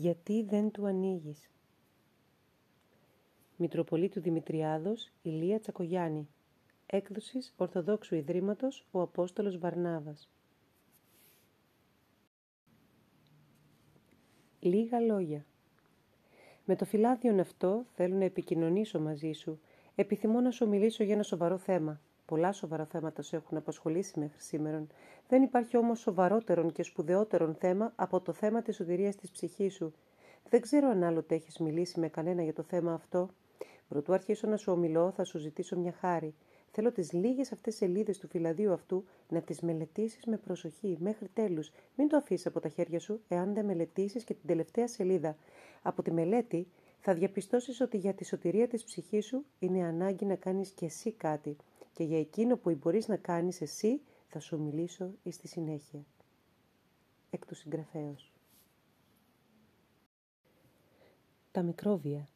[0.00, 1.50] Γιατί δεν του ανοίγεις.
[3.56, 6.28] Μητροπολίτου Δημητριάδος, Ηλία Τσακογιάννη.
[6.86, 10.30] Έκδοσης Ορθοδόξου Ιδρύματος ο Απόστολος Βαρνάβας.
[14.60, 15.44] Λίγα λόγια.
[16.64, 19.60] Με το φυλάδιον αυτό θέλω να επικοινωνήσω μαζί σου.
[19.94, 22.00] Επιθυμώ να σου μιλήσω για ένα σοβαρό θέμα.
[22.30, 24.86] Πολλά σοβαρά θέματα σε έχουν απασχολήσει μέχρι σήμερα.
[25.28, 29.92] Δεν υπάρχει όμως σοβαρότερον και σπουδαιότερον θέμα από το θέμα της σωτηρίας της ψυχής σου.
[30.48, 33.28] Δεν ξέρω αν άλλοτε έχεις μιλήσει με κανένα για το θέμα αυτό.
[33.88, 36.34] Προτού αρχίσω να σου ομιλώ, θα σου ζητήσω μια χάρη.
[36.70, 41.70] Θέλω τις λίγες αυτές σελίδες του φυλαδίου αυτού να τις μελετήσεις με προσοχή μέχρι τέλους.
[41.96, 45.36] Μην το αφήσεις από τα χέρια σου εάν δεν μελετήσεις και την τελευταία σελίδα.
[45.82, 46.66] Από τη μελέτη
[47.00, 51.12] θα διαπιστώσεις ότι για τη σωτηρία της ψυχής σου είναι ανάγκη να κάνεις και εσύ
[51.12, 51.56] κάτι
[52.00, 56.04] και για εκείνο που μπορείς να κάνεις εσύ θα σου μιλήσω εις στη συνέχεια.
[57.30, 58.32] Εκ του συγγραφέως.
[61.50, 62.28] Τα μικρόβια.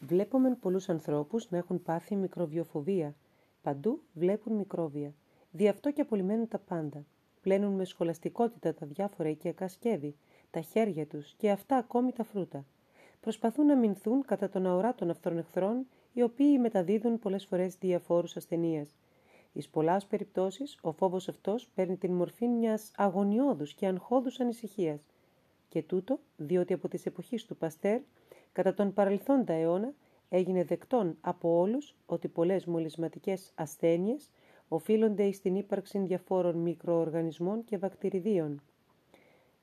[0.00, 3.14] Βλέπουμε πολλούς ανθρώπους να έχουν πάθει μικροβιοφοβία.
[3.62, 5.14] Παντού βλέπουν μικρόβια.
[5.50, 7.04] Δι' αυτό και απολυμμένουν τα πάντα.
[7.40, 10.16] Πλένουν με σχολαστικότητα τα διάφορα οικιακά σκεύη,
[10.50, 12.64] τα χέρια τους και αυτά ακόμη τα φρούτα.
[13.20, 18.96] Προσπαθούν να μηνθούν κατά τον αοράτων αυτών εχθρών οι οποίοι μεταδίδουν πολλές φορές διαφόρους ασθενείας.
[19.52, 25.06] Εις πολλάς περιπτώσεις, ο φόβος αυτός παίρνει την μορφή μιας αγωνιώδους και αγχώδους ανησυχίας.
[25.68, 28.00] Και τούτο, διότι από τις εποχές του Παστέρ,
[28.52, 29.94] κατά τον παρελθόντα αιώνα,
[30.28, 34.30] έγινε δεκτόν από όλους ότι πολλές μολυσματικές ασθένειες
[34.68, 38.62] οφείλονται στην ύπαρξη διαφόρων μικροοργανισμών και βακτηριδίων.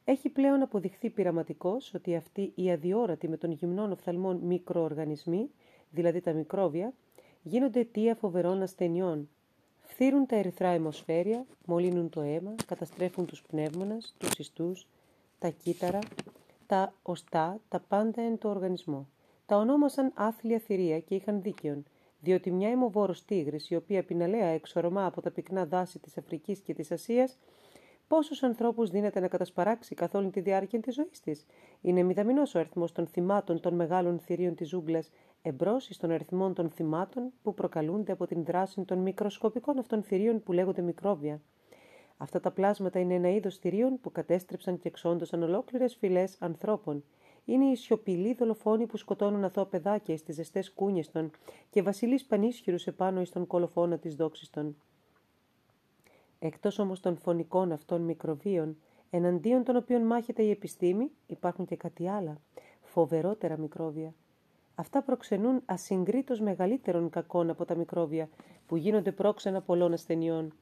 [0.03, 5.49] Έχει πλέον αποδειχθεί πειραματικώς ότι αυτοί οι αδιόρατοι με των γυμνών οφθαλμών μικροοργανισμοί
[5.97, 6.93] δηλαδή τα μικρόβια,
[7.41, 9.29] γίνονται αιτία φοβερών ασθενειών.
[9.81, 14.87] Φθύρουν τα ερυθρά αιμοσφαίρια, μολύνουν το αίμα, καταστρέφουν τους πνεύμονας, τους ιστούς,
[15.39, 15.99] τα κύτταρα,
[16.67, 19.07] τα οστά, τα πάντα εν το οργανισμό.
[19.45, 21.83] Τα ονόμασαν άθλια θηρία και είχαν δίκαιον,
[22.19, 26.73] διότι μια αιμοβόρος τίγρης, η οποία πιναλέα εξορμά από τα πυκνά δάση της Αφρικής και
[26.73, 27.37] της Ασίας,
[28.07, 31.45] Πόσους ανθρώπους δίνεται να κατασπαράξει καθ' όλη τη διάρκεια της ζωής της.
[31.81, 35.09] Είναι μηδαμινός ο αριθμός των θυμάτων των μεγάλων θηρίων της ζούγκλας,
[35.47, 40.51] εμπρός των αριθμών των θυμάτων που προκαλούνται από την δράση των μικροσκοπικών αυτών θηρίων που
[40.51, 41.41] λέγονται μικρόβια.
[42.17, 47.03] Αυτά τα πλάσματα είναι ένα είδος θηρίων που κατέστρεψαν και εξόντωσαν ολόκληρες φυλές ανθρώπων.
[47.45, 51.31] Είναι οι σιωπηλοί δολοφόνοι που σκοτώνουν αθώα παιδάκια στι ζεστές κούνιες των
[51.69, 54.75] και βασιλείς πανίσχυρους επάνω εις τον κολοφόνα της δόξης των.
[56.39, 58.77] Εκτός όμως των φωνικών αυτών μικροβίων,
[59.09, 62.41] εναντίον των οποίων μάχεται η επιστήμη, υπάρχουν και κάτι άλλα,
[62.81, 64.13] φοβερότερα μικρόβια.
[64.79, 68.29] Αυτά προξενούν ασυγκρίτως μεγαλύτερων κακών από τα μικρόβια,
[68.67, 70.53] που γίνονται πρόξενα πολλών ασθενειών.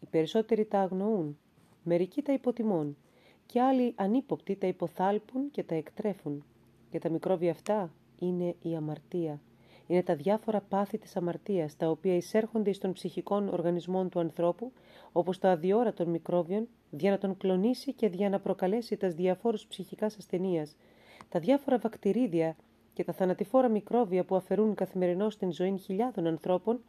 [0.00, 1.38] Οι περισσότεροι τα αγνοούν,
[1.82, 2.96] μερικοί τα υποτιμούν,
[3.46, 6.44] και άλλοι ανύποπτοι τα υποθάλπουν και τα εκτρέφουν.
[6.90, 9.40] Και τα μικρόβια αυτά είναι η αμαρτία
[9.88, 14.72] είναι τα διάφορα πάθη της αμαρτίας, τα οποία εισέρχονται στον ψυχικών οργανισμών του ανθρώπου,
[15.12, 19.66] όπως τα αδιόρα των μικρόβιων, για να τον κλονίσει και για να προκαλέσει τα διαφόρους
[19.66, 20.76] ψυχικάς ασθενείας,
[21.28, 22.56] τα διάφορα βακτηρίδια
[22.98, 26.80] και τα θανατηφόρα μικρόβια που αφαιρούν καθημερινώς την ζωή χιλιάδων ανθρώπων,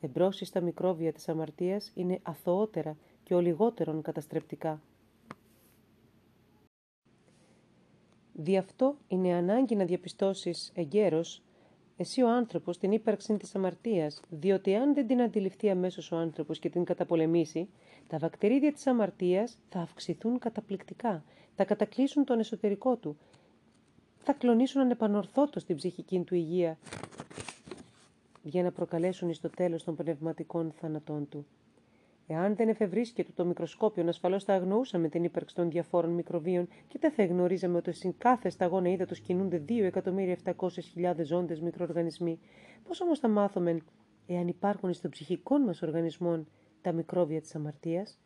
[0.00, 4.80] εμπρός στα μικρόβια της αμαρτίας είναι αθωότερα και ο λιγότερον καταστρεπτικά.
[8.32, 11.42] Δι' αυτό είναι ανάγκη να διαπιστώσεις εγκαίρως
[11.96, 16.58] εσύ ο άνθρωπος την ύπαρξη της αμαρτίας, διότι αν δεν την αντιληφθεί αμέσως ο άνθρωπος
[16.58, 17.68] και την καταπολεμήσει,
[18.06, 23.16] τα βακτηρίδια της αμαρτίας θα αυξηθούν καταπληκτικά, θα κατακλείσουν τον εσωτερικό του,
[24.26, 26.78] θα κλονίσουν ανεπανορθώτως την ψυχική του υγεία
[28.42, 31.46] για να προκαλέσουν στο τέλος των πνευματικών θανατών του.
[32.26, 37.12] Εάν δεν εφευρίσκεται το μικροσκόπιο, ασφαλώς θα αγνοούσαμε την ύπαρξη των διαφόρων μικροβίων και δεν
[37.12, 42.38] θα γνωρίζαμε ότι στην κάθε σταγόνα ύδατος κινούνται 2.700.000 ζώντες μικροοργανισμοί.
[42.84, 43.78] Πώς όμως θα μάθουμε,
[44.26, 46.44] εάν υπάρχουν στον ψυχικό μας οργανισμό
[46.80, 48.18] τα μικρόβια της αμαρτίας,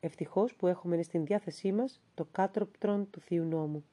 [0.00, 3.84] ευτυχώς που έχουμε στην διάθεσή μας το κάτροπτρον του θείου νόμου.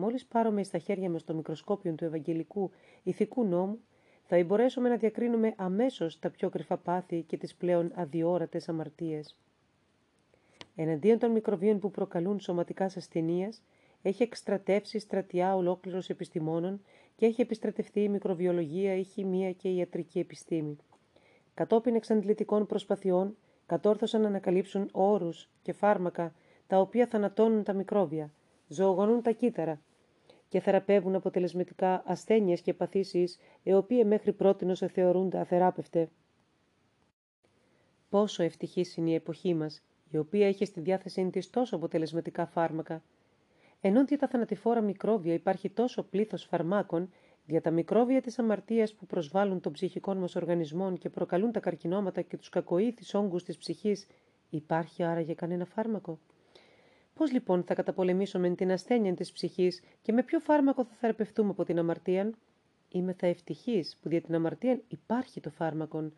[0.00, 2.70] Μόλις πάρουμε στα χέρια μας το μικροσκόπιο του Ευαγγελικού
[3.02, 3.78] ηθικού νόμου,
[4.24, 9.36] θα μπορέσουμε να διακρίνουμε αμέσως τα πιο κρυφά πάθη και τις πλέον αδιόρατες αμαρτίες.
[10.76, 13.62] Εναντίον των μικροβίων που προκαλούν σωματικά ασθενείας,
[14.02, 16.80] έχει εκστρατεύσει στρατιά ολόκληρος επιστημόνων
[17.16, 20.76] και έχει επιστρατευτεί η μικροβιολογία, η χημεία και η ιατρική επιστήμη.
[21.54, 23.36] Κατόπιν εξαντλητικών προσπαθειών,
[23.66, 26.34] κατόρθωσαν να ανακαλύψουν όρους και φάρμακα
[26.66, 28.30] τα οποία θανατώνουν τα μικρόβια,
[28.68, 29.80] ζωογονούν τα κύτταρα,
[30.48, 36.08] και θεραπεύουν αποτελεσματικά ασθένειες και παθήσεις, οι οποίες μέχρι πρότινος θεωρούνται αθεράπευτε.
[38.08, 43.02] Πόσο ευτυχής είναι η εποχή μας, η οποία έχει στη διάθεσή της τόσο αποτελεσματικά φάρμακα.
[43.80, 47.10] Ενώ για τα θανατηφόρα μικρόβια υπάρχει τόσο πλήθος φαρμάκων,
[47.46, 52.22] για τα μικρόβια της αμαρτίας που προσβάλλουν των ψυχικών μας οργανισμών και προκαλούν τα καρκινώματα
[52.22, 54.06] και τους κακοήθεις όγκους της ψυχής,
[54.50, 56.18] υπάρχει άραγε κανένα φάρμακο;
[57.18, 61.64] Πώς λοιπόν θα καταπολεμήσουμε την ασθένεια της ψυχής και με ποιο φάρμακο θα θεραπευτούμε από
[61.64, 62.30] την αμαρτία.
[62.88, 66.10] Είμαι θα ευτυχής που για την αμαρτία υπάρχει το φάρμακο.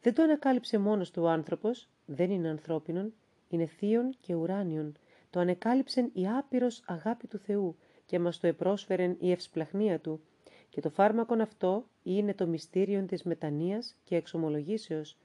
[0.00, 3.12] Δεν το ανακάλυψε μόνος του ο άνθρωπος, δεν είναι ανθρώπινον,
[3.48, 4.96] είναι θείον και ουράνιον.
[5.30, 7.76] Το ανεκάλυψεν η άπειρος αγάπη του Θεού
[8.06, 10.20] και μας το επρόσφερεν η ευσπλαχνία του.
[10.68, 15.18] Και το φάρμακον αυτό είναι το μυστήριο της μετανοίας και εξομολογήσεως.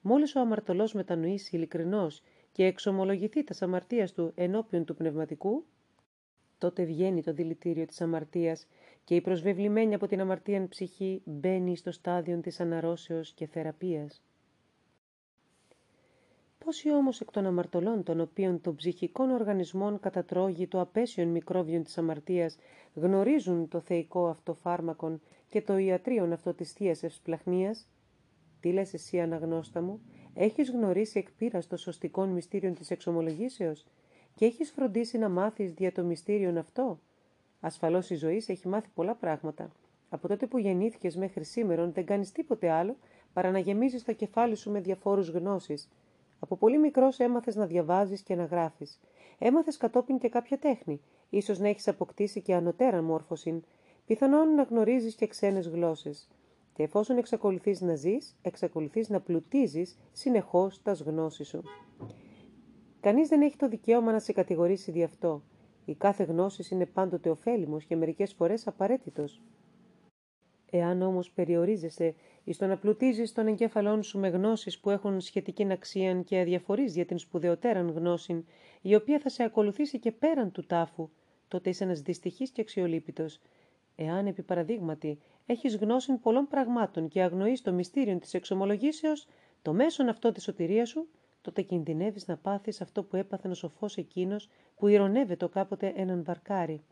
[0.00, 2.22] Μόλις ο αμαρτωλός μετανοήσει ειλικρινώς
[2.54, 5.64] και εξομολογηθεί τα αμαρτίας του ενώπιον του πνευματικού,
[6.58, 8.66] τότε βγαίνει το δηλητήριο της αμαρτίας
[9.04, 14.22] και η προσβεβλημένη από την αμαρτία ψυχή μπαίνει στο στάδιο της αναρρώσεως και θεραπείας.
[16.64, 21.98] Πόσοι όμως εκ των αμαρτωλών των οποίων των ψυχικών οργανισμών κατατρώγει το απέσιον μικρόβιον της
[21.98, 22.56] αμαρτίας
[22.94, 27.88] γνωρίζουν το θεϊκό αυτό φάρμακον και το ιατρίον αυτό της Θείας Ευσπλαχνίας,
[28.60, 30.00] τι λες εσύ αναγνώστα μου,
[30.34, 33.84] έχεις γνωρίσει εκ πείρας το σωστικόν μυστήριον της εξομολογήσεως;
[34.34, 36.98] Και έχεις φροντίσει να μάθεις δια το μυστήριον αυτό;
[37.60, 39.70] Ασφαλώς η ζωή έχει μάθει πολλά πράγματα.
[40.08, 42.96] Από τότε που γεννήθηκες μέχρι σήμερα δεν κάνεις τίποτε άλλο
[43.32, 45.88] παρά να γεμίζεις το κεφάλι σου με διαφόρους γνώσεις.
[46.40, 49.00] Από πολύ μικρός έμαθες να διαβάζεις και να γράφεις.
[49.38, 51.00] Έμαθες κατόπιν και κάποια τέχνη.
[51.30, 53.62] ίσως να έχεις αποκτήσει και ανωτέρα μόρφωση.
[54.06, 56.28] Πιθανόν να γνωρίζεις και ξένες γλώσσες.
[56.74, 61.62] Και εφόσον εξακολουθείς να ζεις, εξακολουθείς να πλουτίζεις συνεχώς τας γνώσει σου.
[63.00, 65.42] Κανείς δεν έχει το δικαίωμα να σε κατηγορήσει δι' αυτό.
[65.84, 69.42] Η κάθε γνώση είναι πάντοτε ωφέλιμος και μερικές φορές απαραίτητος.
[70.70, 75.72] Εάν όμως περιορίζεσαι εις το να πλουτίζεις τον εγκέφαλόν σου με γνώσεις που έχουν σχετική
[75.72, 78.44] αξία και αδιαφορείς για την σπουδαιοτέραν γνώση,
[78.82, 81.10] η οποία θα σε ακολουθήσει και πέραν του τάφου,
[81.48, 83.40] τότε είσαι ένας δυστυχής και αξιολύπητος.
[83.96, 89.26] Εάν, επί παραδείγματι, έχεις γνώση πολλών πραγμάτων και αγνοείς το μυστήριο της εξομολογήσεως,
[89.62, 91.08] το μέσον αυτό της σωτηρίας σου,
[91.42, 96.82] τότε κινδυνεύεις να πάθεις αυτό που έπαθε ο σοφός εκείνος που ηρωνεύεται κάποτε έναν βαρκάρι.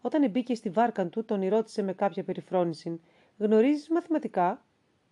[0.00, 3.00] Όταν μπήκε στη βάρκα του, τον ρώτησε με κάποια περιφρόνηση.
[3.38, 4.64] Γνωρίζεις μαθηματικά;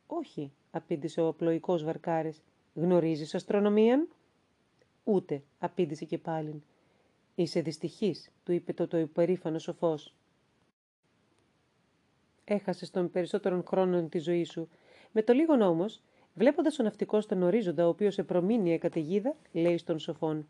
[0.07, 2.43] Όχι, απήντησε ο πλοϊκό Βαρκάρης.
[2.75, 4.09] Γνωρίζεις αστρονομίαν;
[5.05, 6.63] Ούτε, απήντησε και πάλιν.
[7.35, 10.15] Είσαι δυστυχής, του είπε το, το υπερήφανος σοφός.
[12.53, 14.69] Έχασες τον περισσότερον χρόνο τη ζωή σου.
[15.13, 16.03] Με το λίγο όμως,
[16.35, 20.49] βλέποντας ο ναυτικός τον ορίζοντα, ο οποίος σε προμήνυε καταιγίδα, λέει στον σοφόν.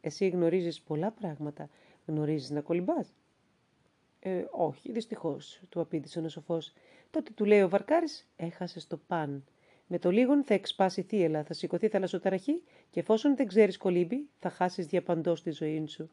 [0.00, 1.68] Εσύ γνωρίζεις πολλά πράγματα.
[2.06, 3.14] Γνωρίζεις να κολυμπάς;
[4.20, 6.72] Ε, όχι, δυστυχώς, του απήντησε ο σοφός.
[7.10, 9.44] Τότε του λέει ο Βαρκάρης, έχασες το παν.
[9.86, 14.50] Με το λίγον θα εξπάσει θύελα, θα σηκωθεί θαλασσοταραχή και εφόσον δεν ξέρεις κολύμπη, θα
[14.50, 16.10] χάσεις διαπαντός τη ζωή σου.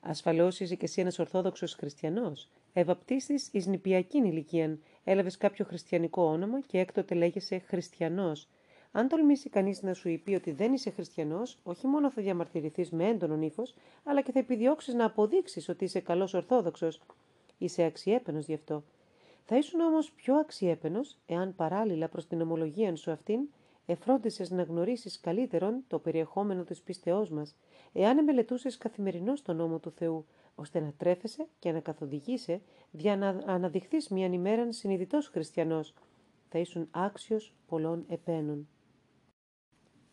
[0.00, 2.48] Ασφαλώς είσαι κι εσύ ένας Ορθόδοξος Χριστιανός.
[2.72, 4.78] Ευαπτίστη εις νηπιακή ηλικία.
[5.04, 8.48] Έλαβες κάποιο χριστιανικό όνομα και έκτοτε λέγεσαι Χριστιανός.
[8.92, 13.08] Αν τολμήσει κανείς να σου πει ότι δεν είσαι χριστιανός, όχι μόνο θα διαμαρτυρηθείς με
[13.08, 13.74] έντονον ύφος,
[14.04, 17.00] αλλά και θα επιδιώξεις να αποδείξεις ότι είσαι καλός Ορθόδοξος.
[17.58, 18.82] Είσαι αξιέπαινος γι' αυτό.
[19.44, 23.40] Θα ήσουν όμως πιο αξιέπαινος, εάν παράλληλα προς την ομολογία σου αυτήν,
[23.86, 27.56] εφρόντισες να γνωρίσεις καλύτερον το περιεχόμενο της πίστεώς μας,
[27.92, 32.60] εάν μελετούσε καθημερινώς τον νόμο του Θεού, ώστε να τρέφεσαι και να καθοδηγείσαι,
[32.90, 35.94] για να αναδειχθείς μιαν ημέραν συνειδητός χριστιανός.
[36.48, 38.68] Θα ήσουν άξιος πολλών επένων.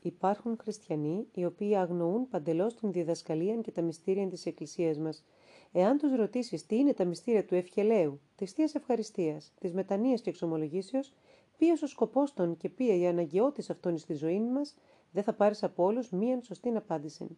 [0.01, 5.25] Υπάρχουν χριστιανοί οι οποίοι αγνοούν παντελώς την διδασκαλία και τα μυστήρια της Εκκλησίας μας.
[5.71, 10.29] Εάν τους ρωτήσεις τι είναι τα μυστήρια του ευχελαίου, της θείας ευχαριστίας, της μετανία και
[10.29, 11.13] εξομολογήσεως,
[11.57, 14.75] ποιος ο σκοπός των και ποια η αναγκαιότητα αυτών στη ζωή μας,
[15.12, 17.38] δεν θα πάρεις από όλους μίαν σωστή απάντηση.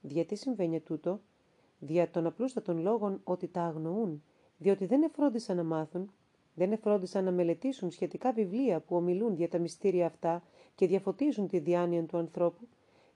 [0.00, 1.20] Γιατί συμβαίνει τούτο,
[1.78, 4.22] δια των απλούστατων λόγων ότι τα αγνοούν,
[4.58, 6.10] διότι δεν εφρόντισαν να μάθουν,
[6.54, 10.42] δεν εφρόντισαν να μελετήσουν σχετικά βιβλία που ομιλούν για τα μυστήρια αυτά
[10.74, 12.68] και διαφωτίζουν τη διάνοια του ανθρώπου.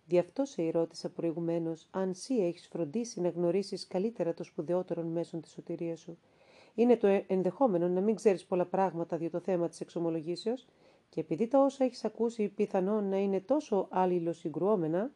[0.06, 5.40] Δι' αυτό σε ρώτησα προηγουμένως αν σύ έχεις φροντίσει να γνωρίσεις καλύτερα το σπουδαιότερο μέσον
[5.40, 6.18] της σωτηρίας σου.
[6.74, 10.66] Είναι το ενδεχόμενο να μην ξέρεις πολλά πράγματα για το θέμα της εξομολογήσεως,
[11.08, 15.10] και επειδή τα όσα έχεις ακούσει πιθανόν να είναι τόσο αλληλοσυγκρουόμενα,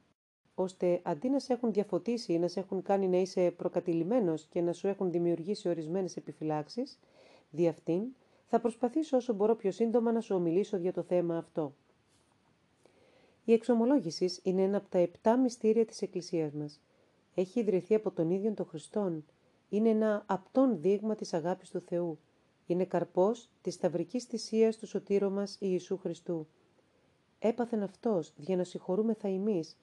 [0.58, 4.60] ώστε αντί να σε έχουν διαφωτίσει ή να σε έχουν κάνει να είσαι προκατηλημένος και
[4.60, 6.98] να σου έχουν δημιουργήσει ορισμένες επιφυλάξεις,
[7.50, 8.02] δι' αυτήν
[8.46, 11.74] θα προσπαθήσω όσο μπορώ πιο σύντομα να σου ομιλήσω για το θέμα αυτό.
[13.44, 16.80] Η εξομολόγησης είναι ένα από τα επτά μυστήρια της Εκκλησίας μας.
[17.34, 19.24] Έχει ιδρυθεί από τον ίδιο τον Χριστόν.
[19.68, 22.18] Είναι ένα απτόν δείγμα της αγάπης του Θεού.
[22.66, 26.46] Είναι καρπός της σταυρικής θυσίας του σωτήρου μας Ιησού Χριστού.
[27.38, 29.76] Έπαθεν αυτός για να συγχωρούμεθα εμείς.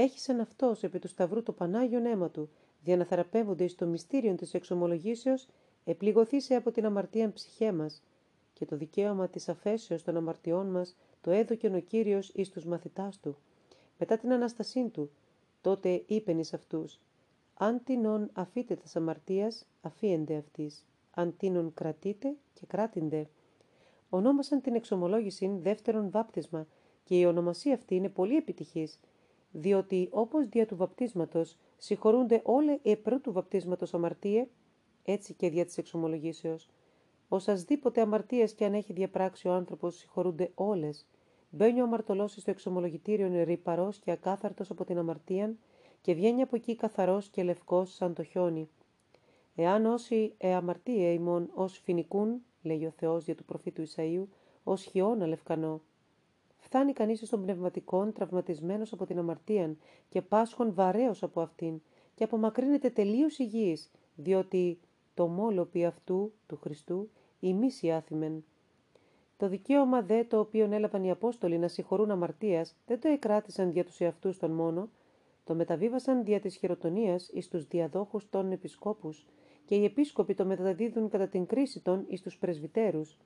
[0.00, 2.48] Έχησεν αυτός επί του σταυρού το Πανάγιον αίμα του,
[2.82, 5.48] δια να θεραπεύονται εις το μυστήριο της εξομολογήσεως,
[5.84, 8.02] επληγωθήσε από την αμαρτίαν ψυχέ μας,
[8.52, 13.20] και το δικαίωμα της αφέσεως των αμαρτιών μας το έδωκεν ο Κύριος εις τους μαθητάς
[13.20, 13.36] του.
[13.98, 15.10] Μετά την Αναστασή του,
[15.60, 17.00] τότε είπεν εις αυτούς,
[17.54, 23.28] «Αν τινον αφείτε τας αμαρτίας, αφίεντε αυτής, αν τίνον κρατείτε και κράτηντε».
[24.08, 26.66] Ονόμασαν την εξομολόγηση δεύτερον βάπτισμα
[27.04, 29.00] και η ονομασία αυτή είναι πολύ επιτυχής,
[29.58, 34.46] διότι όπως δια του βαπτίσματος συγχωρούνται όλοι οι πρώτου βαπτίσματος αμαρτίες,
[35.04, 36.68] έτσι και δια της εξομολογήσεως.
[37.28, 41.06] Οσασδήποτε αμαρτίες και αν έχει διαπράξει ο άνθρωπος συγχωρούνται όλες.
[41.50, 45.54] Μπαίνει ο αμαρτωλός στο εξομολογητήριο ρηπαρός και ακάθαρτος από την αμαρτία
[46.00, 48.68] και βγαίνει από εκεί καθαρός και λευκός σαν το χιόνι.
[49.54, 54.24] Εάν όσοι εαμαρτίε ημών ως φοινικούν, λέει ο Θεός για του προφήτου Ισαΐου,
[54.64, 55.80] ως χιόνα λευκανό.
[56.66, 59.76] Φτάνει κανείς στον πνευματικόν τραυματισμένος από την αμαρτία
[60.08, 61.80] και πάσχον βαρέως από αυτήν
[62.14, 64.78] και απομακρύνεται τελείως υγιής, διότι
[65.14, 68.44] το μόλοπι αυτού, του Χριστού, ημίσει άθιμεν.
[69.36, 73.84] Το δικαίωμα δε το οποίο έλαβαν οι Απόστολοι να συγχωρούν αμαρτίας δεν το εκράτησαν για
[73.84, 74.88] τους εαυτούς των μόνο,
[75.44, 79.26] το μεταβίβασαν δια της χειροτονίας εις τους διαδόχους των επισκόπους
[79.64, 83.18] και οι επίσκοποι το μεταδίδουν κατά την κρίση των εις τους πρεσβυτέρους.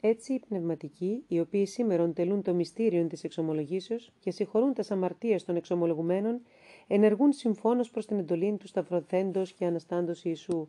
[0.00, 5.44] Έτσι οι πνευματικοί, οι οποίοι σήμερα τελούν το μυστήριο της εξομολογήσεως και συγχωρούν τα αμαρτίες
[5.44, 6.40] των εξομολογουμένων,
[6.86, 10.68] ενεργούν συμφώνως προς την εντολή του σταυρωθέντος και αναστάντος Ιησού.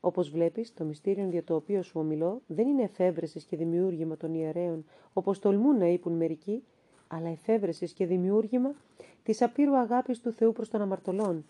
[0.00, 4.34] Όπως βλέπεις, το μυστήριο για το οποίο σου ομιλώ δεν είναι εφεύρεσης και δημιούργημα των
[4.34, 6.62] ιερέων, όπως τολμούν να είπουν μερικοί,
[7.06, 8.74] αλλά εφεύρεσης και δημιούργημα
[9.22, 11.44] της απείρου αγάπης του Θεού προς τον αμαρτωλόν.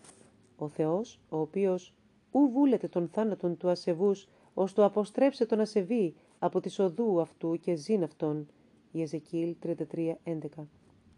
[0.56, 1.94] Ο Θεός, ο οποίος
[2.32, 7.58] ου βούλεται τον θάνατον του ασεβούς, ως το αποστρέψε τον ασεβή από τη οδού αυτού
[7.58, 8.46] και ζήν αυτόν.
[8.92, 10.66] Η Εζεκίλ 33.11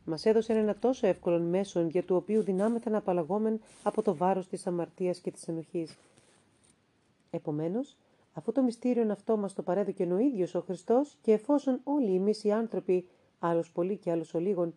[0.04, 4.46] Μας έδωσε ένα τόσο εύκολο μέσον για του οποίου δυνάμεθα να απαλλαγόμεν από το βάρος
[4.48, 5.96] της αμαρτίας και της ενοχής.
[7.30, 7.96] Επομένως,
[8.32, 12.44] αφού το μυστήριο αυτό μας το παρέδωκε ο ίδιος ο Χριστός και εφόσον όλοι εμείς
[12.44, 13.08] οι άνθρωποι,
[13.38, 14.74] άλλος πολύ και άλλος ο λίγων,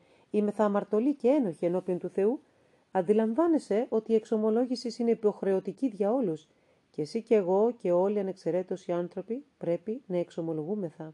[0.52, 2.40] θα αμαρτωλοί και ένοχοι ενώπιον του Θεού,
[2.92, 6.48] αντιλαμβάνεσαι ότι η εξομολόγησης είναι υποχρεωτική για όλους
[6.92, 11.14] και εσύ και εγώ και όλοι ανεξαιρέτως οι άνθρωποι πρέπει να εξομολογούμεθα.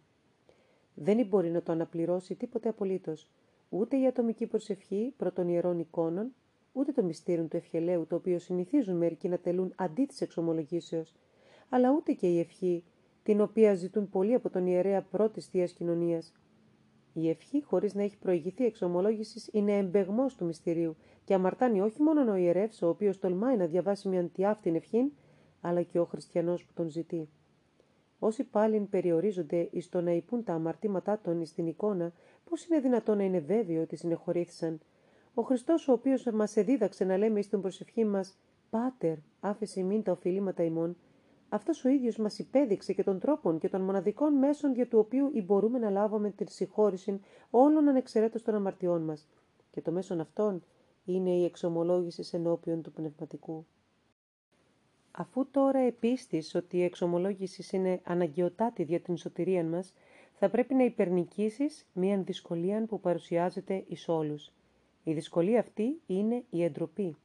[0.93, 3.29] Δεν μπορεί να το αναπληρώσει τίποτε απολύτως,
[3.69, 6.34] ούτε η ατομική προσευχή πρώτων ιερών εικόνων,
[6.74, 11.13] ούτε το μυστήριο του ευχελαίου το οποίο συνηθίζουν μερικοί να τελούν αντί της εξομολογήσεως,
[11.69, 12.84] αλλά ούτε και η ευχή,
[13.24, 16.34] την οποία ζητούν πολλοί από τον ιερέα πρώτης θείας κοινωνίας.
[17.13, 22.31] Η ευχή, χωρίς να έχει προηγηθεί εξομολόγησης, είναι εμπεγμός του μυστηρίου και αμαρτάνει όχι μόνο
[22.31, 25.12] ο ιερεύς, ο οποίος τολμάει να διαβάσει μια αντιάφτην ευχή,
[25.62, 27.30] αλλά και ο χριστιανός που τον ζητεί.
[28.20, 32.12] Όσοι πάλι περιορίζονται εις το να υπούν τα αμαρτήματά των στην εικόνα,
[32.50, 34.80] πώς είναι δυνατόν να είναι βέβαιο ότι συνεχωρήθησαν;
[35.34, 38.38] Ο Χριστός, ο οποίος μας εδίδαξε να λέμε εις τον προσευχή μας,
[38.70, 40.96] Πάτερ, άφεση μην τα οφειλήματα ημών,
[41.50, 45.32] αυτός ο ίδιος μας υπέδειξε και των τρόπων και των μοναδικών μέσων για του οποίου
[45.46, 49.28] μπορούμε να λάβουμε την συγχώρηση όλων ανεξαιρέτως των αμαρτιών μας.
[49.72, 50.64] Και το μέσον αυτόν
[51.06, 53.66] είναι η εξομολόγηση ενώπιον του πνευματικού.
[55.20, 59.94] Αφού τώρα επίστης ότι η εξομολόγησης είναι αναγκαιοτάτη για την σωτηρία μας,
[60.40, 64.52] θα πρέπει να υπερνικήσεις μία δυσκολία που παρουσιάζεται εις όλους.
[65.04, 67.16] Η δυσκολία αυτή είναι η εντροπή.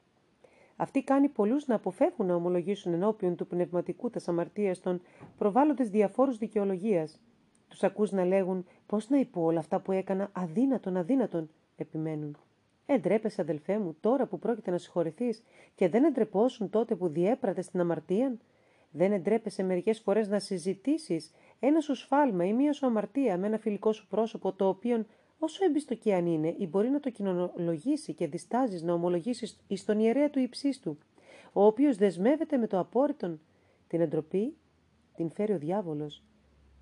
[0.76, 5.00] Αυτή κάνει πολλούς να αποφεύγουν να ομολογήσουν ενώπιον του πνευματικού τας αμαρτίας των,
[5.38, 7.20] προβάλλοντες διαφόρους δικαιολογίας.
[7.68, 12.36] Τους ακούς να λέγουν πώς να υπό όλα αυτά που έκανα αδύνατον, αδύνατον, επιμένουν.
[12.86, 15.34] Εντρέπεσαι, αδελφέ μου, τώρα που πρόκειται να συγχωρηθεί
[15.74, 18.36] και δεν εντρεπόσουν τότε που διέπρατες στην αμαρτία.
[18.90, 23.58] Δεν εντρέπεσαι μερικές φορές να συζητήσεις ένα σου σφάλμα ή μία σου αμαρτία με ένα
[23.58, 25.04] φιλικό σου πρόσωπο το οποίο
[25.38, 29.98] όσο εμπιστοκή αν είναι, ή μπορεί να το κοινολογήσει και διστάζεις να ομολογήσεις εις τον
[29.98, 30.98] ιερέα του υψίστου,
[31.52, 33.40] ο οποίος δεσμεύεται με το απόρριτον.
[33.88, 34.56] Την εντροπή
[35.16, 36.22] την φέρει ο διάβολος.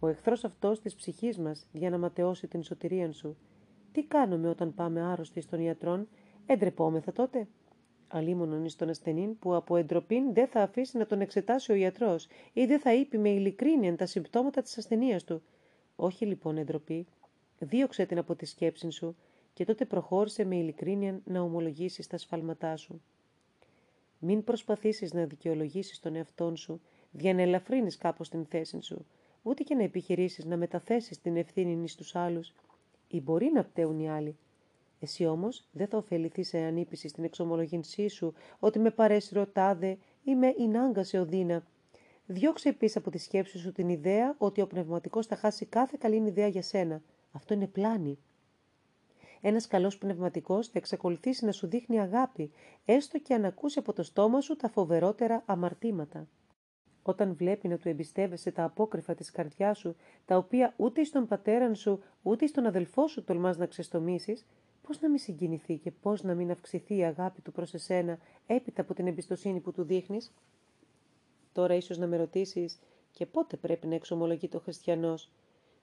[0.00, 3.36] Ο εχθρός αυτός της ψυχής μας για να ματαιώσει την σωτηρία σου.
[3.92, 6.08] Τι κάνουμε όταν πάμε άρρωστοι στον ιατρόν,
[6.46, 7.46] εντρεπόμεθα τότε;
[8.08, 12.28] Αλίμονον εις τον ασθενήν που από εντροπήν δεν θα αφήσει να τον εξετάσει ο ιατρός
[12.52, 15.42] ή δεν θα είπε με ειλικρίνεια τα συμπτώματα της ασθενείας του.
[15.96, 17.06] Όχι λοιπόν εντροπή,
[17.62, 19.16] Δίωξε την από τη σκέψη σου
[19.52, 23.02] και τότε προχώρησε με ειλικρίνεια να ομολογήσεις τα σφάλματά σου.
[24.18, 26.80] Μην προσπαθήσεις να δικαιολογήσεις τον εαυτόν σου,
[27.10, 29.06] για να ελαφρύνεις κάπως την θέση σου,
[29.42, 32.52] ούτε και να επιχειρήσεις να μεταθέσεις την ευθύνη στους άλλους,
[33.10, 34.36] ή μπορεί να πταίουν οι άλλοι.
[35.00, 40.34] Εσύ όμως δεν θα ωφεληθείς σε ανήπιση στην εξομολογήνσή σου ότι με παρέσει ρωτάδε ή
[40.34, 41.66] με εινάγκασε ο Δίνα.
[42.26, 46.16] Διώξε επίσης από τη σκέψη σου την ιδέα ότι ο πνευματικός θα χάσει κάθε καλή
[46.16, 47.02] ιδέα για σένα–
[47.32, 48.18] αυτό είναι πλάνη.
[49.40, 52.50] Ένας καλός πνευματικός θα εξακολουθήσει να σου δείχνει αγάπη,
[52.84, 56.28] έστω και αν ακούσει από το στόμα σου τα φοβερότερα αμαρτήματα.
[57.02, 61.74] Όταν βλέπει να του εμπιστεύεσαι τα απόκρυφα της καρδιάς σου, τα οποία ούτε στον πατέραν
[61.74, 64.46] σου, ούτε στον αδελφό σου τολμάς να ξεστομίσεις,
[64.82, 68.80] πώς να μην συγκινηθεί και πώς να μην αυξηθεί η αγάπη του προς εσένα έπειτα
[68.82, 70.32] από την εμπιστοσύνη που του δείχνεις;
[71.52, 72.78] Τώρα ίσως να με ρωτήσεις
[73.10, 75.30] και πότε πρέπει να εξομολογεί το χριστιανός;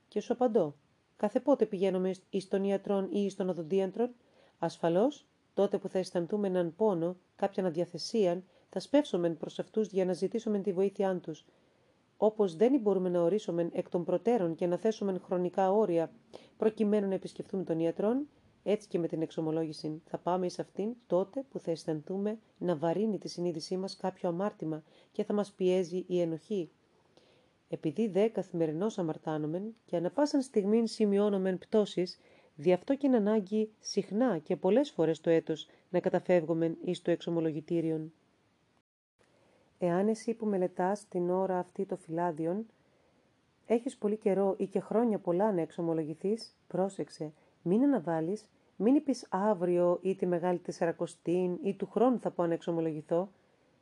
[0.08, 0.76] Και σου απαντώ,
[1.18, 4.10] κάθε πότε πηγαίνουμε εις τον ιατρόν ή εις τον οδοντίαντρον,
[4.60, 10.14] ασφαλώς τότε που θα αισθανθούμε έναν πόνο, κάποια αδιαθεσία, θα σπεύσουμε προς αυτούς για να
[10.14, 11.46] ζητήσουμε τη βοήθειά τους.
[12.18, 16.12] Όπως δεν μπορούμε να ορίσουμε εκ των προτέρων και να θέσουμε χρονικά όρια
[16.58, 18.28] προκειμένου να επισκεφτούμε τον ιατρόν,
[18.64, 23.18] έτσι και με την εξομολόγηση θα πάμε εις αυτήν τότε που θα αισθανθούμε να βαρύνει
[23.18, 26.70] τη συνείδησή μας κάποιο αμάρτημα και θα μας πιέζει η ενοχή.
[27.70, 32.20] Επειδή δε καθημερινώς αμαρτάνομεν και ανα πάσαν στιγμήν σημειώνομεν πτώσεις,
[32.56, 37.12] δι' αυτό και είναι ανάγκη συχνά και πολλές φορές το έτος να καταφεύγομεν εις το
[37.12, 38.14] εξομολογητήριον.
[39.80, 42.66] Εάν εσύ που μελετάς την ώρα αυτή το φυλάδιον,
[43.66, 50.00] έχεις πολύ καιρό ή και χρόνια πολλά να εξομολογηθείς, πρόσεξε, μην αναβάλεις, μην είπεις αύριο
[50.02, 53.30] ή τη Μεγάλη Τεσσαρακοστήν ή του χρόνου θα πω να εξομολογηθώ.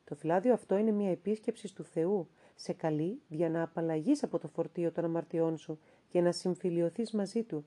[0.06, 2.28] Το φυλάδιο αυτό είναι μια επίσκεψη του Θεού.
[2.56, 7.44] Σε καλεί για να απαλλαγείς από το φορτίο των αμαρτιών σου και να συμφιλιωθείς μαζί
[7.44, 7.66] Του.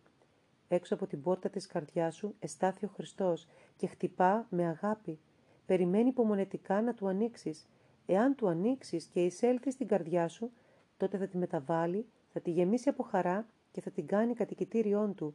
[0.68, 5.18] Έξω από την πόρτα της καρδιάς σου εστάθη ο Χριστός και χτυπά με αγάπη.
[5.66, 7.68] Περιμένει υπομονετικά να Του ανοίξεις.
[8.10, 10.50] Εάν Του ανοίξεις και εισέλθεις στην καρδιά σου,
[10.96, 15.34] τότε θα τη μεταβάλει, θα τη γεμίσει από χαρά και θα την κάνει κατοικητήριόν Του.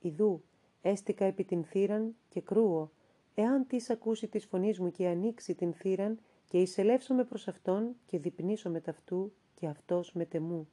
[0.00, 0.42] Ιδού,
[0.82, 2.90] έστικα επί την θύραν και κρούω.
[3.34, 6.18] Εάν τη ακούσει της φωνής μου και ανοίξει την θύραν
[6.48, 10.68] και εισελεύσω προς αυτόν και διπνήσω με ταυτού και αυτός με τεμού.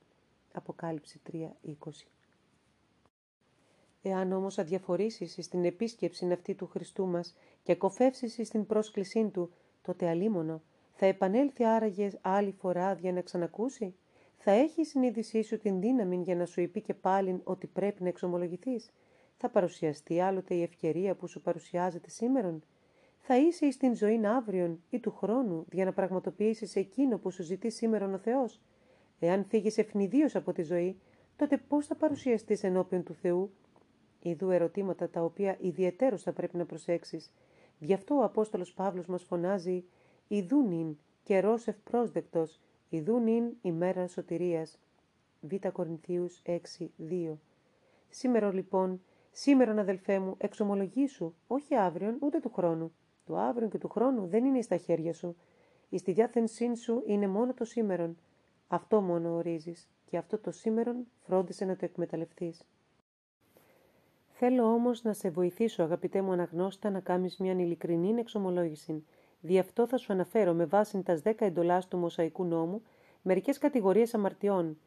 [0.52, 1.74] Αποκάλυψη 3.20
[4.02, 10.10] Εάν όμως αδιαφορήσεις στην επίσκεψη αυτή του Χριστού μας και κοφεύσεις στην πρόσκλησή του, τότε
[10.10, 10.62] αλίμονο,
[11.02, 13.96] θα επανέλθει άραγε άλλη φορά για να ξανακούσει;
[14.38, 18.04] Θα έχει η συνείδησή σου την δύναμη για να σου είπε και πάλιν ότι πρέπει
[18.04, 18.92] να εξομολογηθείς;
[19.38, 22.60] Θα παρουσιαστεί άλλοτε η ευκαιρία που σου παρουσιάζεται σήμερα.
[23.20, 27.44] Θα είσαι εις την ζωή αύριον ή του χρόνου για να πραγματοποιήσεις εκείνο που σου
[27.44, 28.62] ζητεί σήμερα ο Θεός;
[29.20, 31.00] Εάν φύγεις ευνηδίως από τη ζωή,
[31.36, 33.52] τότε πώς θα παρουσιαστείς ενώπιον του Θεού;
[34.20, 37.32] Ιδού ερωτήματα τα οποία ιδιαιτέρως θα πρέπει να προσέξεις.
[37.80, 39.84] Γι' αυτό ο Απόστολος Παύλος μας φωνάζει
[40.34, 44.80] «Ιδού νυν, καιρός ευπρόσδεκτος, ιδού νυν ημέρα σωτηρίας».
[45.42, 45.68] Β.
[45.72, 47.38] Κορινθίους 6.2
[48.10, 52.92] Σήμερα λοιπόν Σήμερα, αδελφέ μου, εξομολογήσου, όχι αύριον ούτε του χρόνου.
[53.26, 55.36] Το αύριο και του χρόνου δεν είναι στα χέρια σου.
[55.90, 58.18] Η στη διάθεσή σου είναι μόνο το σήμερον.
[58.68, 62.66] Αυτό μόνο ορίζεις, και αυτό το σήμερον φρόντισε να το εκμεταλλευτείς.
[64.30, 69.04] Θέλω όμως να σε βοηθήσω, αγαπητέ μου αναγνώστα, να κάνεις μια ειλικρινή εξομολόγηση.
[69.42, 72.82] Δι' αυτό θα σου αναφέρω με βάση τα δέκα εντολάς του Μοσαϊκού νόμου
[73.22, 74.78] μερικές κατηγορίες αμαρτιών,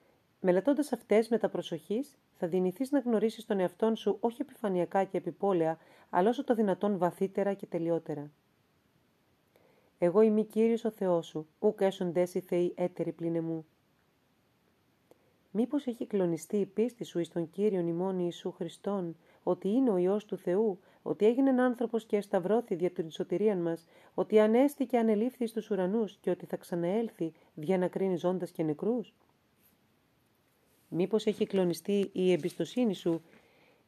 [0.47, 5.17] Μελετώντας αυτές με τα προσοχής, θα δυνηθείς να γνωρίσεις τον εαυτόν σου όχι επιφανειακά και
[5.17, 5.79] επιπόλαια,
[6.11, 8.31] αλλά όσο το δυνατόν βαθύτερα και τελειότερα.
[9.99, 13.67] Εγώ είμαι κύριος ο Θεός σου, ούκ έσονται οι Θεοί έτεροι πλην εμού.
[15.51, 19.97] Μήπως έχει κλονιστεί η πίστη σου εις τον Κύριον ημών Ιησού Χριστόν, ότι είναι ο
[19.97, 25.47] ιό του Θεού, ότι έγινε άνθρωπος και εσταυρώθη δια την σωτηρία μας, ότι ανέστηκε ανελήφθη
[25.47, 29.15] στους ουρανούς και ότι θα ξαναέλθει δια να κρίνει ζώντας και νεκρούς.
[30.89, 33.23] Μήπως έχει κλονιστεί η εμπιστοσύνη σου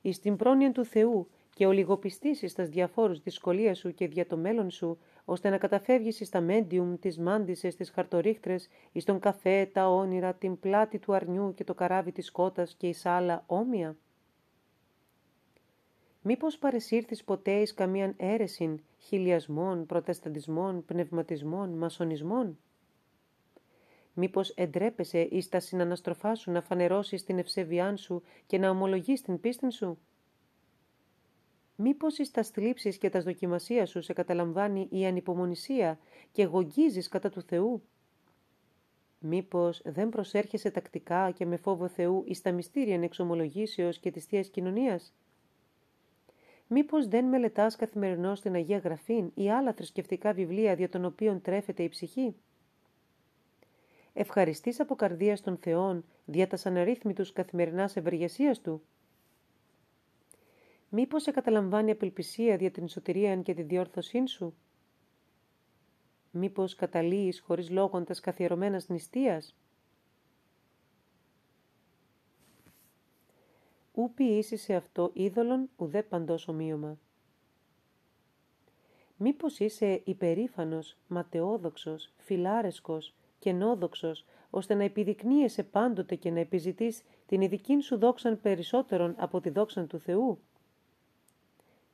[0.03, 4.71] εις την πρόνοια του Θεού και ολιγοπιστήσεις στα διαφόρους δυσκολίας σου και δια το μέλλον
[4.71, 10.35] σου, ώστε να καταφεύγεις στα μέντιουμ, τις μάντισες, τις χαρτορίχτρες, εις τον καφέ, τα όνειρα,
[10.35, 13.97] την πλάτη του αρνιού και το καράβι της κότας και εις άλλα όμοια;
[16.29, 22.59] Μήπως παρεσύρθεις ποτέ εις καμίαν αίρεσιν, χιλιασμών, προτεσταντισμών, πνευματισμών, μασονισμών;
[24.15, 29.41] Μήπως εντρέπεσαι ή στα συναναστροφά σου να φανερώσεις την ευσεβιάν σου και να ομολογείς την
[29.41, 29.99] πίστη σου;
[31.77, 35.99] Μήπως εις τα θλίψεις και τα δοκιμασία σου σε καταλαμβάνει η ανυπομονησία
[36.33, 37.83] και γογγίζεις κατά του Θεού;
[39.19, 44.49] Μήπως δεν προσέρχεσαι τακτικά και με φόβο Θεού εις τα μυστήρια εξομολογήσεως και της Θείας
[44.49, 45.15] Κοινωνίας;
[46.69, 51.83] Μήπως δεν μελετάς καθημερινώς την Αγία Γραφήν ή άλλα θρησκευτικά βιβλία δια των οποίων τρέφεται
[51.83, 52.35] η ψυχή;
[54.13, 58.83] Ευχαριστείς από καρδίας των Θεών δια τας αναρρύθμιτους καθημερινάς ευεργεσίας Του;
[60.89, 64.55] Μήπως σε καταλαμβάνει απελπισία δια την σωτηρία και τη διόρθωσή σου;
[66.31, 69.57] Μήπως καταλύεις χωρίς λόγων τας καθιερωμένας νηστείας;
[73.97, 76.99] Ου ποιήσει σε αυτό είδωλον ουδέ παντός ομοίωμα.
[79.17, 87.81] Μήπως είσαι υπερήφανος, ματαιόδοξος, φιλάρεσκος, κενόδοξος, ώστε να επιδεικνύεσαι πάντοτε και να επιζητείς την ειδική
[87.81, 90.39] σου δόξαν περισσότερον από τη δόξαν του Θεού;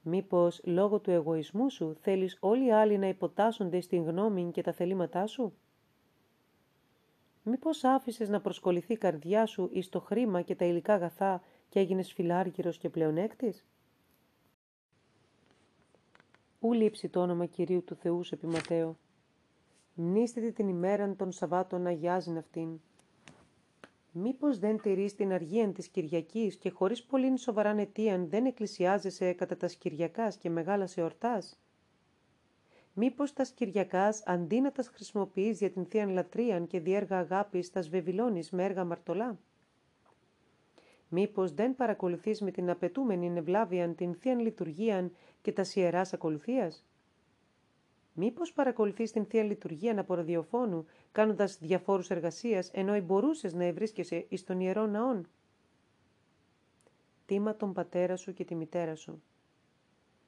[0.02, 4.72] Μήπως λόγω του εγωισμού σου θέλεις όλοι οι άλλοι να υποτάσσονται στην γνώμη και τα
[4.72, 5.52] θελήματά σου;
[7.42, 11.78] Μήπως άφησες να προσκοληθεί η καρδιά σου εις το χρήμα και τα υλικά αγαθά και
[11.78, 13.66] έγινες φιλάργυρος και πλεονέκτης;
[16.60, 18.96] Ού λείψει το όνομα Κυρίου του Θεού σε Ματέο.
[19.94, 22.80] Μνήστε την ημέραν των Σαββάτων αγιάζειν αυτήν.
[24.12, 29.56] Μήπως δεν τηρείς την αργία της Κυριακής και χωρίς πολύ σοβαρά αιτίαν δεν εκκλησιάζεσαι κατά
[29.56, 31.60] τας Κυριακάς και μεγάλας εορτάς;
[32.94, 37.84] Μήπως τας Κυριακάς αντί να τας χρησιμοποιείς για την Θείαν Λατρείαν και διέργα αγάπης τας
[37.84, 39.38] σβεβηλώνεις με έργα μαρτωλά.
[41.14, 46.84] Μήπως δεν παρακολουθείς με την απαιτούμενη νευλάβιαν την Θείαν Λειτουργίαν και τα Ιεράς Ακολουθίας;
[48.14, 54.44] Μήπως παρακολουθείς την Θεία Λειτουργία από ραδιοφώνου, κάνοντας διαφόρους εργασίας, ενώ μπορούσες να ευρίσκεσαι εις
[54.44, 55.28] των Ιερών Ναών.
[57.26, 59.22] Τίμα τον πατέρα σου και τη μητέρα σου.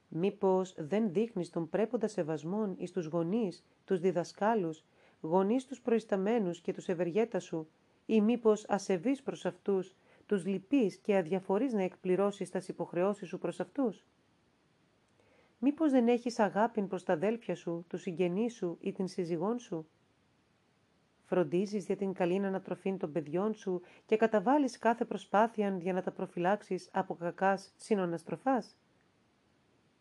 [0.09, 4.85] Μήπως δεν δείχνεις τον πρέποντα σεβασμόν εις τους γονείς, τους διδασκάλους,
[5.21, 7.69] γονείς τους προϊσταμένους και τους ευεργέτα σου,
[8.07, 9.95] ή μήπως ασεβείς προς αυτούς,
[10.27, 14.05] τους λυπείς και αδιαφορείς να εκπληρώσεις τα υποχρεώσεις σου προς αυτούς;
[15.59, 19.87] Μήπως δεν έχεις αγάπη προς τα αδέλφια σου, τους συγγενείς σου ή την σύζυγόν σου;
[21.27, 26.11] Φροντίζεις για την καλή ανατροφή των παιδιών σου και καταβάλεις κάθε προσπάθεια για να τα
[26.11, 28.77] προφυλάξεις από κακάς σύνοναστροφάς.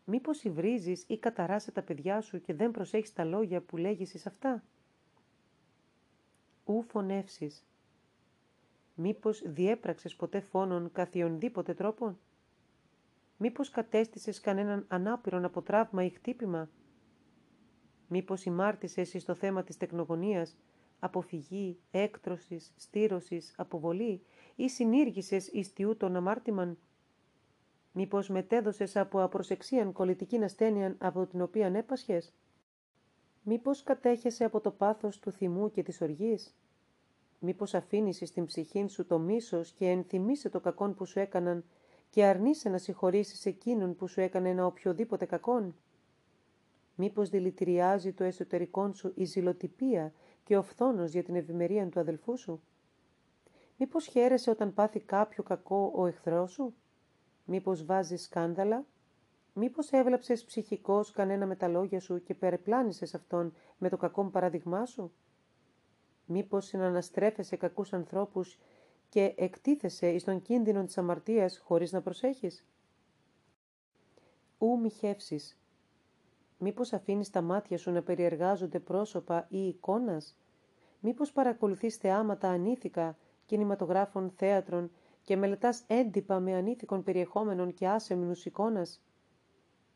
[0.04, 4.26] Μήπως υβρίζεις ή καταράσε τα παιδιά σου και δεν προσέχεις τα λόγια που λέγεις εις
[4.26, 4.62] αυτά;
[6.64, 7.64] Ου φωνεύσεις.
[8.96, 12.18] Μήπως διέπραξες ποτέ φόνον καθιονδήποτε τρόπον;
[13.36, 16.68] Μήπως κατέστησες κανέναν ανάπηρον από τραύμα ή χτύπημα;
[18.08, 20.56] Μήπως ημάρτησες εις το θέμα της τεκνογωνίας,
[20.98, 24.22] αποφυγή, έκτρωσης, στήρωσης, αποβολή
[24.54, 26.78] ή συνήργησες εις τιούτον αμάρτημαν;
[27.92, 32.32] Μήπως μετέδωσες από απροσεξίαν κολλητική ασθένεια από την οποία έπασχες;
[33.42, 36.54] Μήπως κατέχεσαι από το πάθος του θυμού και της οργής;
[37.46, 41.64] Μήπως αφήνεις στην ψυχή σου το μίσος και ενθυμίσαι το κακόν που σου έκαναν
[42.10, 45.74] και αρνείσαι να συγχωρήσεις εκείνον που σου έκανε ένα οποιοδήποτε κακόν;
[46.94, 50.12] Μήπως δηλητηριάζει το εσωτερικό σου η ζηλοτυπία
[50.44, 52.60] και ο φθόνος για την ευημερία του αδελφού σου;
[53.78, 56.74] Μήπως χαίρεσαι όταν πάθει κάποιο κακό ο εχθρός σου;
[57.44, 58.84] Μήπως βάζεις σκάνδαλα;
[59.54, 64.86] Μήπως έβλαψες ψυχικός κανένα με τα λόγια σου και περεπλάνησες αυτόν με το κακό παραδειγμά
[64.86, 65.12] σου;
[66.26, 68.58] Μήπως συναναστρέφεσαι κακούς ανθρώπους
[69.08, 72.64] και εκτίθεσαι εις τον κίνδυνο της αμαρτίας χωρίς να προσέχεις;
[74.58, 75.58] Ού μοιχεύσεις.
[76.58, 80.36] Μήπως αφήνεις τα μάτια σου να περιεργάζονται πρόσωπα ή εικόνας;
[81.00, 84.90] Μήπως παρακολουθείς θεάματα ανήθικα, κινηματογράφων θέατρων
[85.22, 89.02] και μελετάς έντυπα με ανήθικων περιεχόμενων και άσεμνους εικόνας;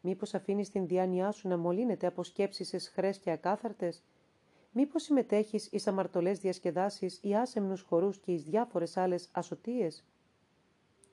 [0.01, 4.03] Μήπως αφήνεις την διάνοιά σου να μολύνεται από σκέψεις εσχρές και ακάθαρτες;
[4.73, 10.05] Μήπως συμμετέχεις εις αμαρτωλές διασκεδάσεις ή άσεμνους χορούς και εις διάφορες άλλες ασωτίες;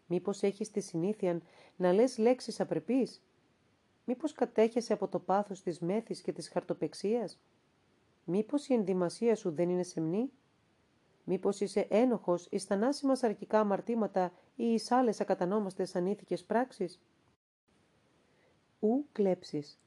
[0.07, 1.41] Μήπως έχεις τη συνήθεια
[1.75, 3.21] να λες λέξεις απρεπείς;
[4.05, 7.39] Μήπως κατέχεσαι από το πάθος της μέθης και της χαρτοπεξίας;
[8.25, 10.31] Μήπως η ενδυμασία σου δεν είναι σεμνή;
[11.23, 17.01] Μήπως είσαι ένοχος εις θανάσιμα σαρκικά αμαρτήματα ή εις άλλες ακατανόμαστες ανήθικες πράξεις;
[18.79, 19.79] Ου κλέψεις.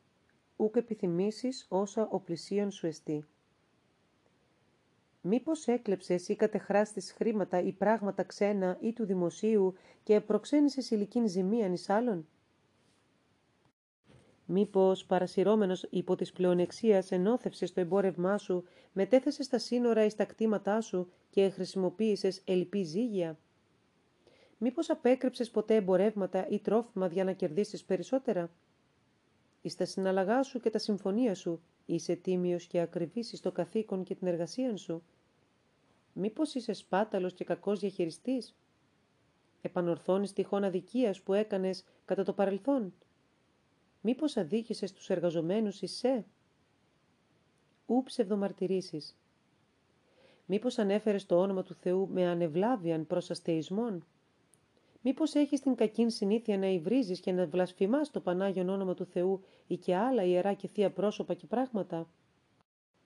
[0.57, 3.25] Ουκ επιθυμήσεις όσα ο πλησίον σου εστί.
[5.31, 11.73] Μήπως έκλεψες ή κατεχράστης χρήματα ή πράγματα ξένα ή του δημοσίου και προξένησες ηλικήν ζημίαν
[11.73, 12.27] εις άλλων.
[14.47, 20.81] Μήπως παρασυρώμενος υπό της πλεονεξίας ενώθευσες το εμπόρευμά σου, μετέθεσες στα σύνορα εις τα κτήματά
[20.81, 23.39] σου και χρησιμοποίησες ελπί ζύγια;
[24.59, 28.51] Μήπως απέκρυψες ποτέ εμπορεύματα ή τρόφιμα για να κερδίσεις περισσότερα;
[29.63, 34.15] Εις τα συναλλαγά σου και τα συμφωνία σου, είσαι τίμιος και ακριβής στο καθήκον και
[34.15, 35.03] την εργασία σου.
[36.21, 38.57] Μήπως είσαι σπάταλος και κακός διαχειριστής;
[39.61, 42.93] Επανορθώνεις τυχόν αδικίας που έκανες κατά το παρελθόν;
[44.01, 46.25] Μήπως αδίκησες τους εργαζομένους εισέ.
[47.87, 49.17] Ού ψευδομαρτυρήσεις.
[50.47, 54.07] Μήπως ανέφερες το όνομα του Θεού με ανεβλάβιαν προς αστεισμόν.
[55.03, 59.41] Μήπως έχεις την κακή συνήθεια να υβρίζεις και να βλασφημάς το Πανάγιον όνομα του Θεού
[59.67, 62.09] ή και άλλα ιερά και θεία πρόσωπα και πράγματα;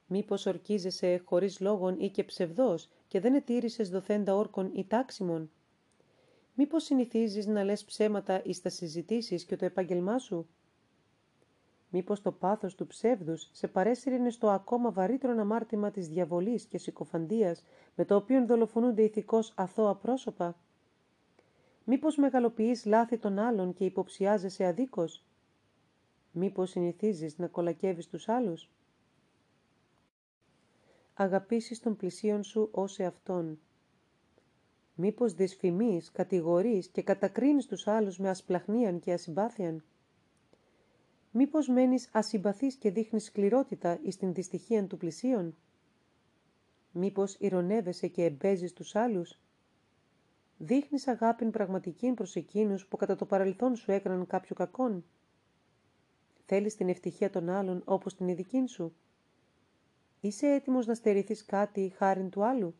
[0.06, 5.50] Μήπως ορκίζεσαι χωρίς λόγον ή και ψευδός και δεν ετήρησες δοθέντα όρκων ή τάξιμων.
[6.54, 10.46] Μήπως συνηθίζεις να λες ψέματα εις τα συζητήσεις και το επάγγελμά σου;
[11.90, 17.64] Μήπως το πάθος του ψεύδους σε παρέσυρινε στο ακόμα βαρύτερο αμάρτημα της διαβολής και συκοφαντίας
[17.94, 20.56] με το οποίο δολοφονούνται ηθικώς αθώα πρόσωπα;
[21.84, 25.24] Μήπως μεγαλοποιείς λάθη των άλλων και υποψιάζεσαι αδίκως;
[26.32, 28.70] Μήπως συνηθίζεις να κολακεύεις τους άλλους;
[31.22, 33.58] Αγαπήσεις τον πλησίον σου ως εαυτόν.
[34.94, 39.84] Μήπως δυσφημείς, κατηγορείς και κατακρίνεις τους άλλους με ασπλαχνίαν και ασυμπάθειαν;
[41.30, 45.54] Μήπως μένεις ασυμπαθής και δείχνεις σκληρότητα εις την δυστυχία του πλησίον;
[46.92, 49.38] Μήπως ηρωνεύεσαι και εμπέζεις τους άλλους;
[50.58, 55.04] Δείχνεις αγάπην πραγματική προς εκείνους που κατά το παρελθόν σου έκαναν κάποιο κακόν;
[56.46, 58.94] Θέλεις την ευτυχία των άλλων όπως την ειδική σου;
[60.24, 62.74] Είσαι έτοιμος να στερηθείς κάτι χάριν του άλλου;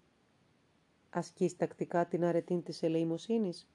[1.10, 3.68] Ασκείς τακτικά την αρετήν της ελεημοσύνης;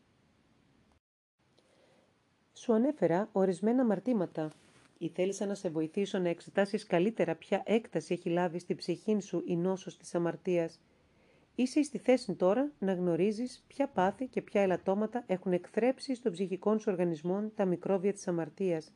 [2.53, 4.51] Σου ανέφερα ορισμένα μαρτήματα
[4.97, 9.43] ή θέλησα να σε βοηθήσω να εξετάσεις καλύτερα ποια έκταση έχει λάβει στη ψυχή σου
[9.45, 10.79] η νόσος της αμαρτίας;
[11.55, 16.77] Είσαι στη θέση τώρα να γνωρίζεις ποια πάθη και ποια ελαττώματα έχουν εκθρέψει στο ψυχικό
[16.77, 18.91] σου οργανισμό τα μικρόβια της αμαρτίας.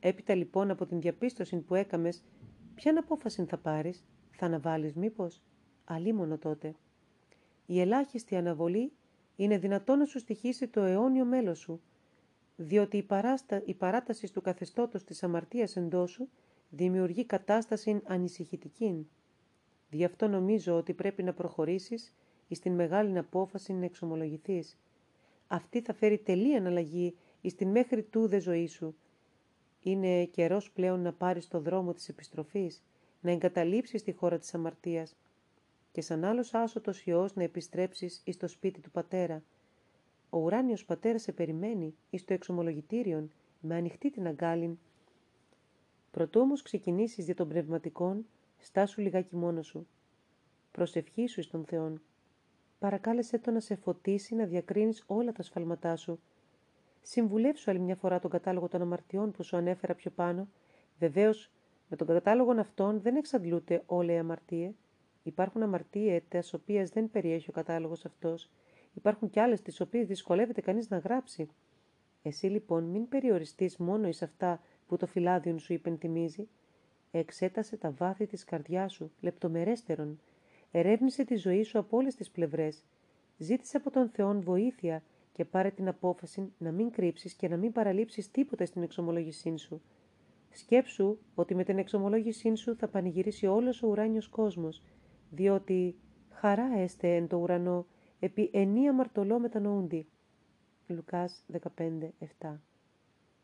[0.00, 2.22] Έπειτα λοιπόν από την διαπίστωση που έκαμες,
[2.80, 5.42] ποια απόφαση θα πάρεις, θα αναβάλεις μήπως,
[5.84, 6.74] αλίμονο τότε.
[7.66, 8.92] Η ελάχιστη αναβολή
[9.36, 11.80] είναι δυνατόν να σου στοιχήσει το αιώνιο μέλος σου,
[12.56, 16.28] διότι η, παράστα, η παράταση του καθεστώτος της αμαρτίας εντός σου
[16.70, 19.08] δημιουργεί κατάσταση ανησυχητική.
[19.90, 22.14] Γι' αυτό νομίζω ότι πρέπει να προχωρήσεις
[22.50, 24.78] στην μεγάλη απόφαση να εξομολογηθείς.
[25.46, 27.14] Αυτή θα φέρει τελή αναλλαγή
[27.56, 28.96] την μέχρι τούδε ζωή σου.
[29.82, 32.82] Είναι καιρός πλέον να πάρεις το δρόμο της επιστροφής,
[33.20, 35.16] να εγκαταλείψεις τη χώρα της αμαρτίας
[35.92, 39.42] και σαν άλλος άσωτος Υιός να επιστρέψεις εις το σπίτι του Πατέρα,
[40.30, 44.78] ο ουράνιος πατέρας σε περιμένει εις το εξομολογητήριον με ανοιχτή την αγκάλιν.
[46.10, 48.26] Προτού όμως ξεκινήσεις για τον πνευματικών,
[48.58, 49.86] στάσου λιγάκι μόνος σου.
[50.70, 52.02] Προσευχή σου εις τον Θεόν.
[52.78, 56.20] Παρακάλεσέ το να σε φωτίσει να διακρίνεις όλα τα σφαλματά σου.
[57.02, 60.48] Συμβουλεύσου άλλη μια φορά τον κατάλογο των αμαρτιών που σου ανέφερα πιο πάνω.
[60.98, 61.50] Βεβαίως,
[61.88, 64.74] με τον κατάλογο αυτών δεν εξαντλούνται όλα οι αμαρτίες.
[65.22, 68.50] Υπάρχουν αμαρτίε τι οποίες δεν περιέχει ο κατάλογος αυτός
[68.94, 71.48] Υπάρχουν κι άλλες τις οποίες δυσκολεύεται κανείς να γράψει.
[72.22, 76.48] Εσύ λοιπόν μην περιοριστείς μόνο εις αυτά που το φυλάδιον σου υπενθυμίζει.
[77.10, 80.20] Εξέτασε τα βάθη της καρδιάς σου, λεπτομερέστερον.
[80.70, 82.84] Ερεύνησε τη ζωή σου από όλες τις πλευρές.
[83.38, 87.72] Ζήτησε από τον Θεόν βοήθεια και πάρε την απόφαση να μην κρύψεις και να μην
[87.72, 89.82] παραλείψεις τίποτα στην εξομολόγησή σου.
[90.50, 94.82] Σκέψου ότι με την εξομολόγησή σου θα πανηγυρίσει όλος ο ουράνιος κόσμος,
[95.30, 95.96] διότι
[96.30, 97.86] χαρά έστε εν το ουρανό
[98.18, 100.06] επί ενία μαρτωλό μετανοούντι.
[100.86, 101.44] Λουκάς
[101.76, 102.56] 15.7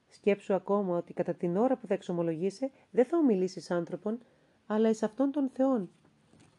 [0.08, 4.18] Σκέψου ακόμα ότι κατά την ώρα που θα εξομολογήσει δεν θα ομιλήσεις άνθρωπον,
[4.66, 5.90] αλλά εις αυτόν των Θεών.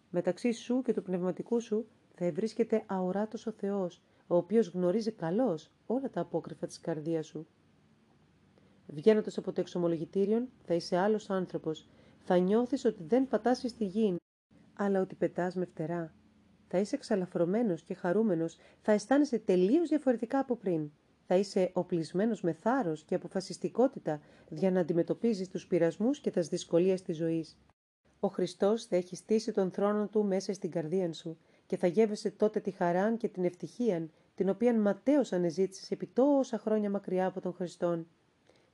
[0.09, 5.71] Μεταξύ σου και του πνευματικού σου θα ευρίσκεται αοράτος ο Θεός, ο οποίος γνωρίζει καλώς
[5.85, 7.47] όλα τα απόκρυφα της καρδίας σου.
[8.87, 11.87] Βγαίνοντας από το εξομολογητήριον θα είσαι άλλος άνθρωπος.
[12.23, 14.15] Θα νιώθεις ότι δεν πατάς στη γη,
[14.73, 16.13] αλλά ότι πετάς με φτερά
[16.67, 20.91] θα είσαι εξαλαφρωμένος και χαρούμενος, θα αισθάνεσαι τελείως διαφορετικά από πριν.
[21.27, 27.01] Θα είσαι οπλισμένος με θάρρος και αποφασιστικότητα για να αντιμετωπίζεις τους πειρασμούς και τις δυσκολίες
[27.01, 27.57] της ζωής.
[28.19, 31.37] Ο Χριστός θα έχει στήσει τον θρόνο Του μέσα στην καρδία σου
[31.67, 36.57] και θα γεύεσαι τότε τη χαρά και την ευτυχία την οποία ματέως ανεζήτησες επί τόσα
[36.57, 38.07] χρόνια μακριά από τον Χριστόν.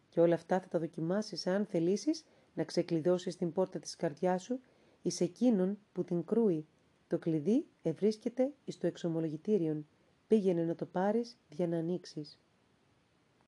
[0.10, 4.60] Και όλα αυτά θα τα δοκιμάσεις αν θελήσεις να ξεκλειδώσεις την πόρτα της καρδιάς σου
[5.02, 6.68] εις εκείνον που την κρούει
[7.08, 9.88] το κλειδί ευρίσκεται στο εξομολογητήριον.
[10.28, 12.40] Πήγαινε να το πάρεις για να ανοίξεις.